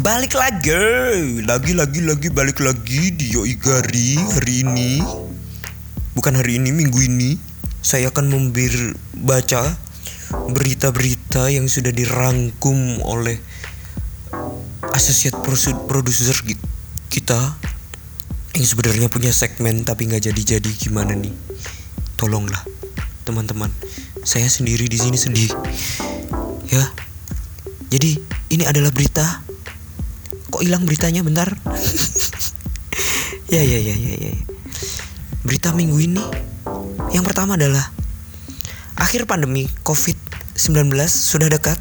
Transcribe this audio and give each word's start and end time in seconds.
Balik 0.00 0.40
lagi, 0.40 0.72
lagi 1.44 1.76
lagi 1.76 2.00
lagi 2.00 2.32
balik 2.32 2.64
lagi 2.64 3.12
di 3.12 3.28
Yo 3.36 3.44
Igari 3.44 4.16
hari 4.16 4.64
ini. 4.64 5.04
Bukan 6.16 6.32
hari 6.32 6.56
ini, 6.56 6.72
minggu 6.72 6.96
ini. 6.96 7.36
Saya 7.84 8.08
akan 8.08 8.32
membir 8.32 8.72
baca 9.12 9.76
berita-berita 10.48 11.52
yang 11.52 11.68
sudah 11.68 11.92
dirangkum 11.92 13.04
oleh 13.04 13.36
asosiat 14.96 15.44
produser 15.84 16.40
kita 17.12 17.60
yang 18.56 18.64
sebenarnya 18.64 19.12
punya 19.12 19.28
segmen 19.28 19.84
tapi 19.84 20.08
nggak 20.08 20.24
jadi-jadi 20.32 20.72
gimana 20.72 21.12
nih? 21.12 21.36
Tolonglah 22.16 22.64
teman-teman, 23.28 23.68
saya 24.24 24.48
sendiri 24.48 24.88
di 24.88 24.96
sini 24.96 25.20
sedih. 25.20 25.52
Ya, 26.72 26.88
jadi 27.92 28.16
ini 28.48 28.64
adalah 28.64 28.88
berita. 28.88 29.51
Kok 30.52 30.60
hilang 30.60 30.84
beritanya 30.84 31.24
bentar? 31.24 31.48
ya 33.52 33.64
ya 33.64 33.78
ya 33.80 33.94
ya 33.96 34.14
ya. 34.20 34.32
Berita 35.48 35.72
minggu 35.72 35.96
ini 35.96 36.20
yang 37.16 37.24
pertama 37.24 37.56
adalah 37.56 37.88
akhir 39.00 39.24
pandemi 39.24 39.64
COVID-19 39.80 40.92
sudah 41.08 41.48
dekat. 41.48 41.80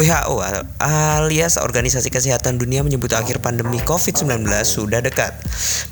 WHO 0.00 0.40
alias 0.80 1.60
Organisasi 1.60 2.08
Kesehatan 2.08 2.56
Dunia 2.56 2.80
menyebut 2.80 3.12
akhir 3.12 3.44
pandemi 3.44 3.78
COVID-19 3.84 4.48
sudah 4.64 5.04
dekat. 5.04 5.36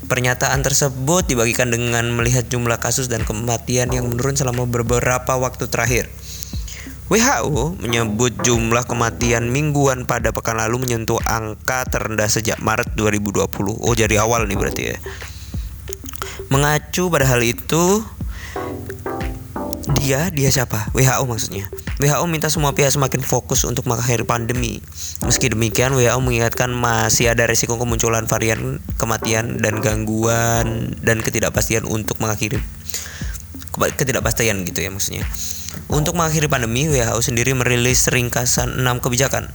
Pernyataan 0.09 0.65
tersebut 0.65 1.29
dibagikan 1.29 1.69
dengan 1.69 2.09
melihat 2.17 2.49
jumlah 2.49 2.81
kasus 2.81 3.07
dan 3.13 3.23
kematian 3.23 3.93
yang 3.93 4.09
menurun 4.09 4.35
selama 4.35 4.65
beberapa 4.65 5.37
waktu 5.37 5.69
terakhir. 5.69 6.09
WHO 7.09 7.81
menyebut 7.81 8.37
jumlah 8.45 8.85
kematian 8.85 9.49
mingguan 9.49 10.05
pada 10.05 10.29
pekan 10.29 10.61
lalu 10.61 10.85
menyentuh 10.85 11.17
angka 11.25 11.89
terendah 11.89 12.29
sejak 12.29 12.61
Maret 12.61 12.93
2020. 13.01 13.49
Oh, 13.81 13.97
jadi 13.97 14.21
awal 14.21 14.45
nih 14.45 14.61
berarti 14.61 14.83
ya. 14.93 14.97
Mengacu 16.53 17.09
pada 17.09 17.25
hal 17.25 17.41
itu, 17.41 18.05
dia 19.97 20.29
dia 20.29 20.53
siapa? 20.53 20.93
WHO 20.93 21.25
maksudnya. 21.25 21.73
WHO 21.97 22.29
minta 22.29 22.53
semua 22.53 22.77
pihak 22.77 22.93
semakin 22.93 23.25
fokus 23.25 23.65
untuk 23.65 23.89
mengakhiri 23.89 24.29
pandemi. 24.29 24.85
Meski 25.25 25.49
demikian, 25.49 25.97
WHO 25.97 26.21
mengingatkan 26.21 26.69
masih 26.77 27.33
ada 27.33 27.49
resiko 27.49 27.81
kemunculan 27.81 28.29
varian 28.29 28.85
kematian 29.01 29.57
dan 29.65 29.81
gangguan 29.81 30.93
dan 31.01 31.25
ketidakpastian 31.25 31.89
untuk 31.89 32.21
mengakhiri 32.21 32.61
ketidakpastian 33.97 34.61
gitu 34.69 34.85
ya 34.85 34.93
maksudnya. 34.93 35.25
Untuk 35.89 36.17
mengakhiri 36.17 36.49
pandemi, 36.49 36.89
WHO 36.89 37.21
sendiri 37.21 37.57
merilis 37.57 38.09
ringkasan 38.09 38.81
6 38.81 39.05
kebijakan. 39.05 39.49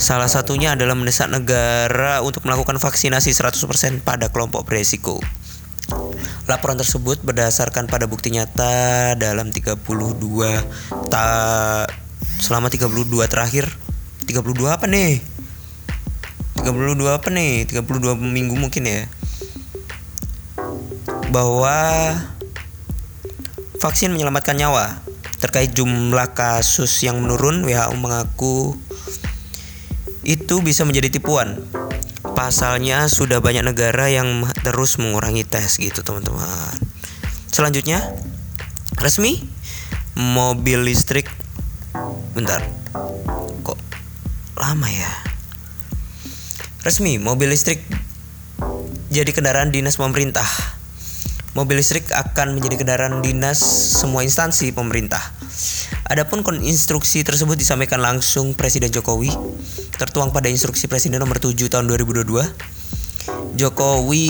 Salah 0.00 0.32
satunya 0.32 0.72
adalah 0.72 0.96
mendesak 0.96 1.28
negara 1.28 2.24
untuk 2.24 2.48
melakukan 2.48 2.80
vaksinasi 2.80 3.36
100% 3.36 4.00
pada 4.00 4.32
kelompok 4.32 4.64
beresiko. 4.64 5.20
Laporan 6.48 6.80
tersebut 6.80 7.20
berdasarkan 7.20 7.84
pada 7.84 8.08
bukti 8.08 8.32
nyata 8.32 9.12
dalam 9.20 9.52
32 9.52 9.76
ta 11.12 11.26
selama 12.40 12.72
32 12.72 13.28
terakhir 13.28 13.68
32 14.24 14.72
apa 14.72 14.86
nih? 14.88 15.20
32 16.64 16.96
apa 17.12 17.28
nih? 17.28 17.66
32 17.68 18.16
minggu 18.16 18.54
mungkin 18.56 18.82
ya. 18.88 19.04
Bahwa 21.28 21.76
vaksin 23.80 24.12
menyelamatkan 24.12 24.60
nyawa. 24.60 25.00
Terkait 25.40 25.72
jumlah 25.72 26.36
kasus 26.36 27.00
yang 27.00 27.16
menurun, 27.24 27.64
WHO 27.64 27.96
mengaku 27.96 28.76
itu 30.20 30.60
bisa 30.60 30.84
menjadi 30.84 31.08
tipuan. 31.08 31.64
Pasalnya 32.36 33.08
sudah 33.08 33.40
banyak 33.40 33.64
negara 33.64 34.12
yang 34.12 34.44
terus 34.60 35.00
mengurangi 35.00 35.48
tes 35.48 35.80
gitu 35.80 36.04
teman-teman. 36.04 36.76
Selanjutnya 37.48 38.04
resmi 39.00 39.48
mobil 40.12 40.84
listrik. 40.84 41.24
Bentar 42.36 42.62
kok 43.64 43.80
lama 44.60 44.88
ya? 44.92 45.10
Resmi 46.84 47.16
mobil 47.16 47.48
listrik 47.48 47.80
jadi 49.10 49.32
kendaraan 49.34 49.72
dinas 49.74 49.96
pemerintah 49.96 50.46
mobil 51.54 51.80
listrik 51.80 52.06
akan 52.12 52.58
menjadi 52.58 52.80
kendaraan 52.80 53.22
dinas 53.24 53.58
semua 53.98 54.22
instansi 54.22 54.70
pemerintah 54.70 55.20
Adapun 56.10 56.42
instruksi 56.66 57.22
tersebut 57.22 57.54
disampaikan 57.54 58.02
langsung 58.02 58.58
Presiden 58.58 58.90
Jokowi 58.90 59.30
tertuang 59.94 60.34
pada 60.34 60.50
instruksi 60.50 60.90
Presiden 60.90 61.22
nomor 61.22 61.38
7 61.38 61.54
tahun 61.70 61.86
2022. 61.86 63.54
Jokowi 63.54 64.26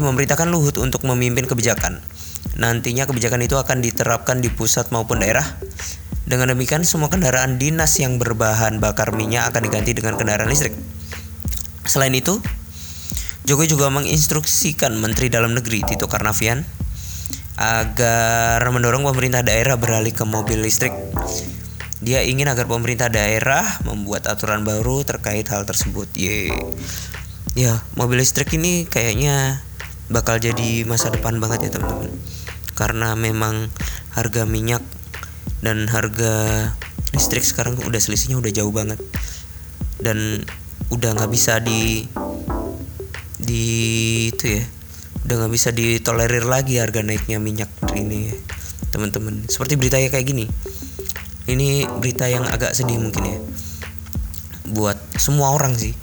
memerintahkan 0.00 0.48
Luhut 0.48 0.80
untuk 0.80 1.04
memimpin 1.04 1.44
kebijakan. 1.44 2.00
Nantinya 2.56 3.04
kebijakan 3.04 3.44
itu 3.44 3.60
akan 3.60 3.84
diterapkan 3.84 4.40
di 4.40 4.48
pusat 4.48 4.88
maupun 4.88 5.20
daerah. 5.20 5.44
Dengan 6.24 6.56
demikian 6.56 6.88
semua 6.88 7.12
kendaraan 7.12 7.60
dinas 7.60 8.00
yang 8.00 8.16
berbahan 8.16 8.80
bakar 8.80 9.12
minyak 9.12 9.52
akan 9.52 9.68
diganti 9.68 9.92
dengan 9.92 10.16
kendaraan 10.16 10.48
listrik. 10.48 10.72
Selain 11.84 12.12
itu, 12.16 12.40
Jokowi 13.46 13.70
juga 13.70 13.86
menginstruksikan 13.94 14.98
Menteri 14.98 15.30
Dalam 15.30 15.54
Negeri 15.54 15.86
Tito 15.86 16.10
Karnavian 16.10 16.66
agar 17.58 18.62
mendorong 18.70 19.02
pemerintah 19.02 19.42
daerah 19.42 19.74
beralih 19.74 20.14
ke 20.14 20.22
mobil 20.22 20.62
listrik. 20.62 20.94
Dia 21.98 22.22
ingin 22.22 22.46
agar 22.46 22.70
pemerintah 22.70 23.10
daerah 23.10 23.66
membuat 23.82 24.30
aturan 24.30 24.62
baru 24.62 25.02
terkait 25.02 25.46
hal 25.50 25.66
tersebut. 25.66 26.06
Ye. 26.14 26.54
Ya, 27.58 27.82
mobil 27.98 28.22
listrik 28.22 28.54
ini 28.54 28.86
kayaknya 28.86 29.66
bakal 30.06 30.38
jadi 30.38 30.86
masa 30.86 31.10
depan 31.10 31.42
banget 31.42 31.66
ya 31.66 31.70
teman-teman. 31.74 32.14
Karena 32.78 33.18
memang 33.18 33.66
harga 34.14 34.46
minyak 34.46 34.86
dan 35.58 35.90
harga 35.90 36.70
listrik 37.10 37.42
sekarang 37.42 37.74
udah 37.82 37.98
selisihnya 37.98 38.38
udah 38.38 38.54
jauh 38.54 38.70
banget. 38.70 39.02
Dan 39.98 40.46
udah 40.94 41.18
nggak 41.18 41.34
bisa 41.34 41.58
di 41.58 42.06
di 43.48 43.64
itu 44.28 44.60
ya 44.60 44.62
udah 45.24 45.34
nggak 45.44 45.52
bisa 45.56 45.72
ditolerir 45.72 46.44
lagi 46.44 46.76
harga 46.76 47.00
naiknya 47.00 47.40
minyak 47.40 47.72
ini 47.96 48.28
teman-teman 48.92 49.48
seperti 49.48 49.80
beritanya 49.80 50.12
kayak 50.12 50.28
gini 50.28 50.44
ini 51.48 51.88
berita 51.88 52.28
yang 52.28 52.44
agak 52.44 52.76
sedih 52.76 53.00
mungkin 53.00 53.24
ya 53.24 53.38
buat 54.68 55.00
semua 55.16 55.56
orang 55.56 55.72
sih 55.72 55.96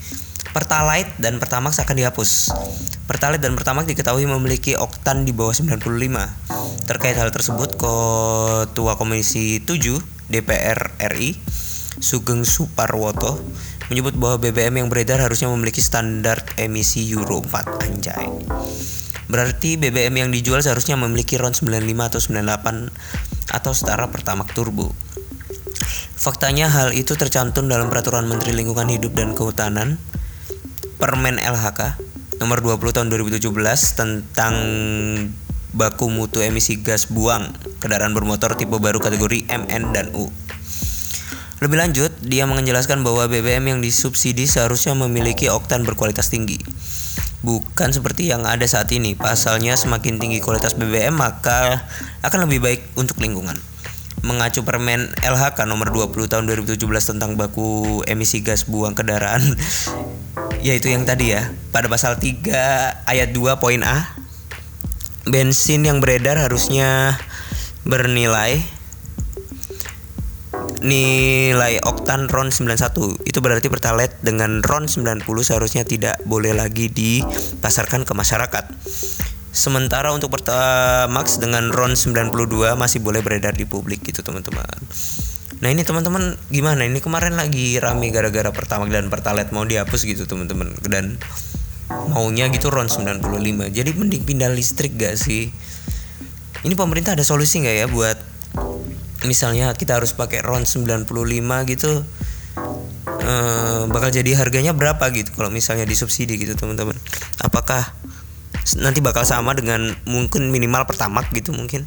Pertalite 0.55 1.11
dan 1.19 1.35
Pertamax 1.35 1.83
akan 1.83 1.99
dihapus. 1.99 2.55
Pertalite 3.11 3.43
dan 3.43 3.59
Pertamax 3.59 3.91
diketahui 3.91 4.23
memiliki 4.23 4.79
oktan 4.79 5.27
di 5.27 5.35
bawah 5.35 5.51
95. 5.51 5.83
Terkait 6.87 7.19
hal 7.19 7.27
tersebut, 7.35 7.75
Ketua 7.75 8.95
Komisi 8.95 9.59
7 9.59 9.99
DPR 10.31 10.95
RI, 11.11 11.35
Sugeng 11.99 12.47
Suparwoto, 12.47 13.35
menyebut 13.89 14.17
bahwa 14.17 14.41
BBM 14.41 14.85
yang 14.85 14.87
beredar 14.89 15.21
harusnya 15.21 15.51
memiliki 15.51 15.83
standar 15.83 16.41
emisi 16.57 17.05
Euro 17.13 17.41
4 17.41 17.85
anjay. 17.85 18.25
Berarti 19.25 19.81
BBM 19.81 20.25
yang 20.25 20.29
dijual 20.29 20.61
seharusnya 20.61 20.97
memiliki 20.97 21.37
RON 21.41 21.53
95 21.53 21.81
atau 21.81 22.19
98 22.21 23.53
atau 23.53 23.71
setara 23.73 24.05
Pertamax 24.13 24.53
Turbo. 24.53 24.93
Faktanya 26.15 26.69
hal 26.71 26.93
itu 26.93 27.17
tercantum 27.17 27.67
dalam 27.67 27.91
Peraturan 27.91 28.25
Menteri 28.25 28.55
Lingkungan 28.55 28.87
Hidup 28.89 29.13
dan 29.13 29.35
Kehutanan 29.35 30.01
Permen 30.95 31.37
LHK 31.37 31.99
nomor 32.39 32.63
20 32.63 32.95
tahun 32.95 33.07
2017 33.11 33.51
tentang 33.99 34.55
baku 35.75 36.07
mutu 36.07 36.39
emisi 36.39 36.79
gas 36.79 37.11
buang 37.11 37.51
kendaraan 37.83 38.15
bermotor 38.15 38.55
tipe 38.55 38.79
baru 38.79 39.03
kategori 39.03 39.43
MN 39.51 39.91
dan 39.91 40.07
U. 40.15 40.31
Lebih 41.63 41.77
lanjut, 41.79 42.11
dia 42.19 42.43
menjelaskan 42.43 42.99
bahwa 42.99 43.31
BBM 43.31 43.71
yang 43.71 43.79
disubsidi 43.79 44.43
seharusnya 44.43 44.91
memiliki 44.91 45.47
oktan 45.47 45.87
berkualitas 45.87 46.27
tinggi. 46.27 46.59
Bukan 47.45 47.95
seperti 47.95 48.27
yang 48.27 48.43
ada 48.43 48.67
saat 48.67 48.91
ini. 48.91 49.15
Pasalnya 49.15 49.79
semakin 49.79 50.19
tinggi 50.19 50.43
kualitas 50.43 50.75
BBM 50.75 51.15
maka 51.15 51.87
akan 52.25 52.49
lebih 52.49 52.59
baik 52.59 52.81
untuk 52.99 53.21
lingkungan. 53.23 53.55
Mengacu 54.25 54.65
Permen 54.65 55.13
LHK 55.21 55.69
nomor 55.69 55.93
20 55.93 56.27
tahun 56.27 56.43
2017 56.49 56.81
tentang 57.15 57.37
baku 57.37 58.01
emisi 58.09 58.41
gas 58.41 58.65
buang 58.65 58.97
kendaraan 58.97 59.45
yaitu 60.65 60.89
yang 60.89 61.05
tadi 61.05 61.37
ya 61.37 61.53
pada 61.69 61.85
pasal 61.85 62.17
3 62.17 63.05
ayat 63.05 63.29
2 63.29 63.61
poin 63.61 63.85
A 63.85 64.17
bensin 65.29 65.85
yang 65.85 66.01
beredar 66.01 66.41
harusnya 66.41 67.21
bernilai 67.85 68.65
nilai 70.85 71.81
oktan 71.81 72.29
RON 72.29 72.53
91 72.53 73.25
itu 73.25 73.39
berarti 73.41 73.67
pertalite 73.73 74.21
dengan 74.21 74.61
RON 74.61 74.85
90 74.85 75.25
seharusnya 75.41 75.81
tidak 75.81 76.21
boleh 76.29 76.53
lagi 76.53 76.93
dipasarkan 76.93 78.05
ke 78.05 78.13
masyarakat 78.13 78.69
sementara 79.49 80.13
untuk 80.13 80.29
Pertamax 80.29 81.41
dengan 81.41 81.73
RON 81.73 81.97
92 81.97 82.77
masih 82.77 83.01
boleh 83.01 83.25
beredar 83.25 83.57
di 83.57 83.65
publik 83.65 84.05
gitu 84.05 84.21
teman-teman 84.21 84.69
Nah 85.55 85.71
ini 85.71 85.87
teman-teman 85.87 86.35
gimana? 86.51 86.83
Ini 86.83 86.99
kemarin 86.99 87.39
lagi 87.39 87.79
rame 87.79 88.11
gara-gara 88.11 88.51
pertama 88.51 88.85
dan 88.91 89.07
pertalite 89.07 89.55
mau 89.55 89.63
dihapus 89.63 90.03
gitu 90.03 90.27
teman-teman 90.27 90.75
dan 90.83 91.15
maunya 92.11 92.51
gitu 92.51 92.67
RON 92.67 92.91
95. 92.91 93.23
Jadi 93.71 93.89
mending 93.95 94.23
pindah 94.27 94.51
listrik 94.51 94.99
gak 94.99 95.15
sih? 95.15 95.55
Ini 96.65 96.73
pemerintah 96.75 97.15
ada 97.15 97.23
solusi 97.23 97.61
nggak 97.63 97.77
ya 97.77 97.87
buat 97.87 98.17
misalnya 99.25 99.73
kita 99.75 99.97
harus 99.99 100.13
pakai 100.13 100.41
RON 100.45 100.63
95 100.63 101.09
gitu 101.73 101.91
eh, 103.25 103.81
bakal 103.89 104.09
jadi 104.13 104.31
harganya 104.37 104.71
berapa 104.71 105.01
gitu 105.11 105.33
kalau 105.35 105.49
misalnya 105.51 105.83
disubsidi 105.83 106.37
gitu 106.39 106.53
teman-teman. 106.55 106.95
Apakah 107.41 107.93
nanti 108.81 109.03
bakal 109.03 109.27
sama 109.27 109.53
dengan 109.53 109.93
mungkin 110.09 110.49
minimal 110.49 110.85
pertama 110.89 111.21
gitu 111.33 111.53
mungkin? 111.53 111.85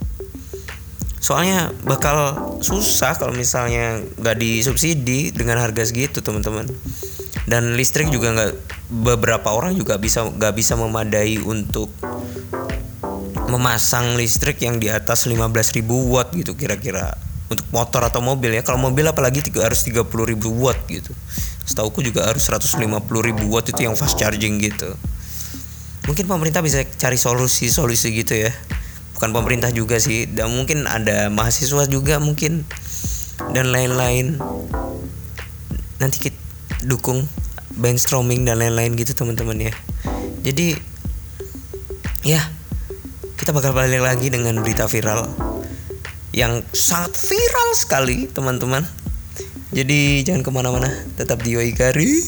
Soalnya 1.19 1.75
bakal 1.83 2.39
susah 2.63 3.19
kalau 3.19 3.35
misalnya 3.35 4.01
nggak 4.23 4.37
disubsidi 4.39 5.35
dengan 5.35 5.59
harga 5.59 5.83
segitu 5.87 6.23
teman-teman. 6.23 6.71
Dan 7.49 7.75
listrik 7.75 8.13
juga 8.13 8.37
nggak 8.37 8.53
beberapa 8.93 9.49
orang 9.57 9.73
juga 9.75 9.97
bisa 9.97 10.25
nggak 10.25 10.55
bisa 10.55 10.77
memadai 10.77 11.41
untuk 11.41 11.89
memasang 13.49 14.21
listrik 14.21 14.61
yang 14.61 14.77
di 14.77 14.93
atas 14.93 15.25
15.000 15.25 15.81
watt 15.89 16.37
gitu 16.37 16.53
kira-kira 16.53 17.17
untuk 17.49 17.67
motor 17.73 18.05
atau 18.05 18.21
mobil 18.21 18.53
ya. 18.57 18.63
Kalau 18.63 18.77
mobil 18.77 19.05
apalagi 19.09 19.41
tiga, 19.41 19.65
harus 19.65 19.81
30.000 19.85 20.05
watt 20.61 20.79
gitu. 20.89 21.13
Setauku 21.65 22.05
juga 22.05 22.29
harus 22.29 22.45
150.000 22.45 22.85
watt 23.49 23.67
itu 23.69 23.81
yang 23.85 23.97
fast 23.97 24.21
charging 24.21 24.61
gitu. 24.61 24.93
Mungkin 26.09 26.25
pemerintah 26.25 26.65
bisa 26.65 26.85
cari 26.85 27.21
solusi-solusi 27.21 28.09
gitu 28.17 28.49
ya. 28.49 28.53
Bukan 29.17 29.33
pemerintah 29.33 29.69
juga 29.73 30.01
sih. 30.01 30.29
Dan 30.29 30.53
mungkin 30.53 30.89
ada 30.89 31.29
mahasiswa 31.29 31.85
juga 31.89 32.21
mungkin. 32.21 32.65
Dan 33.53 33.73
lain-lain. 33.73 34.41
Nanti 36.01 36.17
kita 36.31 36.39
dukung 36.85 37.27
brainstorming 37.79 38.47
dan 38.47 38.61
lain-lain 38.61 38.95
gitu 38.97 39.15
teman-teman 39.15 39.71
ya. 39.71 39.73
Jadi 40.43 40.75
ya 42.27 42.43
kita 43.39 43.55
bakal 43.55 43.73
balik 43.73 44.03
lagi 44.03 44.29
dengan 44.29 44.59
berita 44.61 44.91
viral 44.91 45.48
yang 46.33 46.65
sangat 46.73 47.17
viral 47.17 47.69
sekali 47.77 48.29
teman-teman. 48.29 48.85
Jadi 49.69 50.25
jangan 50.25 50.43
ke 50.43 50.51
mana-mana. 50.51 50.89
Tetap 51.17 51.45
di 51.45 51.55
Yoigari 51.57 52.25